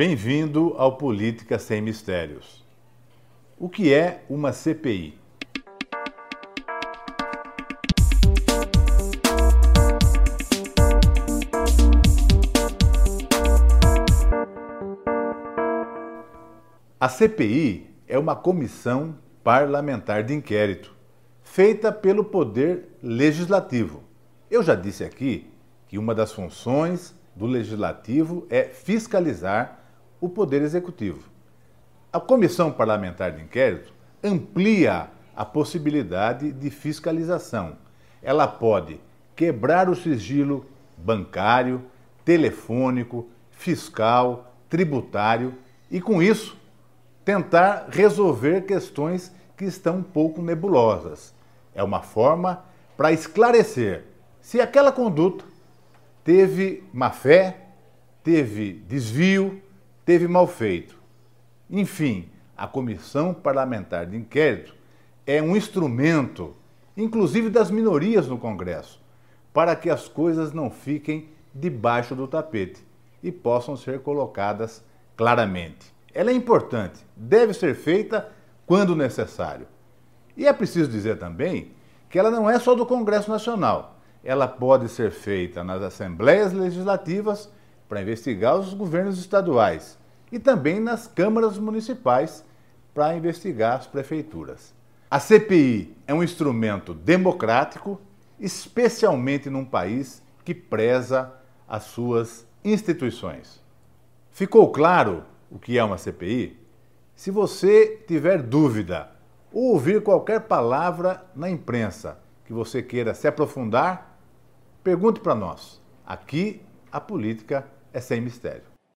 [0.00, 2.64] Bem-vindo ao Política Sem Mistérios.
[3.58, 5.18] O que é uma CPI?
[17.00, 20.94] A CPI é uma comissão parlamentar de inquérito
[21.42, 24.04] feita pelo Poder Legislativo.
[24.48, 25.50] Eu já disse aqui
[25.88, 29.87] que uma das funções do Legislativo é fiscalizar
[30.20, 31.28] o Poder Executivo.
[32.12, 37.76] A Comissão Parlamentar de Inquérito amplia a possibilidade de fiscalização.
[38.22, 39.00] Ela pode
[39.36, 41.84] quebrar o sigilo bancário,
[42.24, 45.54] telefônico, fiscal, tributário
[45.90, 46.56] e, com isso,
[47.24, 51.34] tentar resolver questões que estão um pouco nebulosas.
[51.74, 52.64] É uma forma
[52.96, 54.04] para esclarecer
[54.40, 55.44] se aquela conduta
[56.24, 57.66] teve má fé,
[58.24, 59.62] teve desvio,
[60.08, 60.98] teve mal feito.
[61.68, 64.74] Enfim, a Comissão Parlamentar de Inquérito
[65.26, 66.56] é um instrumento,
[66.96, 69.02] inclusive das minorias no Congresso,
[69.52, 72.82] para que as coisas não fiquem debaixo do tapete
[73.22, 74.82] e possam ser colocadas
[75.14, 75.92] claramente.
[76.14, 78.32] Ela é importante, deve ser feita
[78.64, 79.66] quando necessário.
[80.34, 81.72] E é preciso dizer também
[82.08, 83.98] que ela não é só do Congresso Nacional.
[84.24, 87.50] Ela pode ser feita nas assembleias legislativas
[87.88, 89.98] para investigar os governos estaduais
[90.30, 92.44] e também nas câmaras municipais
[92.92, 94.74] para investigar as prefeituras.
[95.10, 98.00] A CPI é um instrumento democrático,
[98.38, 101.32] especialmente num país que preza
[101.66, 103.62] as suas instituições.
[104.30, 106.58] Ficou claro o que é uma CPI?
[107.16, 109.10] Se você tiver dúvida
[109.52, 114.18] ou ouvir qualquer palavra na imprensa que você queira se aprofundar,
[114.84, 115.82] pergunte para nós.
[116.06, 118.67] Aqui a política é sem mistério.